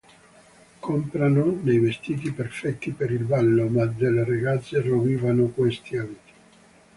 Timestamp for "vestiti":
1.77-2.31